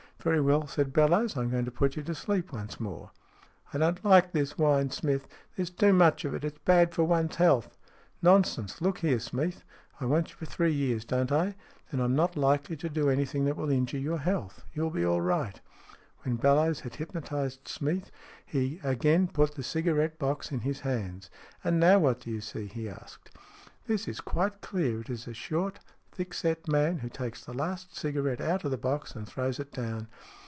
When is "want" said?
10.05-10.29